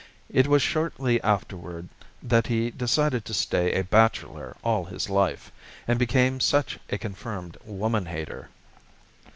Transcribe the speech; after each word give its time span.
It 0.31 0.47
was 0.47 0.63
shortly 0.63 1.21
afterward 1.21 1.87
that 2.23 2.47
he 2.47 2.71
decided 2.71 3.23
to 3.25 3.35
stay 3.35 3.71
a 3.73 3.83
bachelor 3.83 4.57
all 4.63 4.85
his 4.85 5.11
life, 5.11 5.51
and 5.87 5.99
became 5.99 6.39
such 6.39 6.79
a 6.89 6.97
confirmed 6.97 7.55
woman 7.63 8.07
hater." 8.07 8.49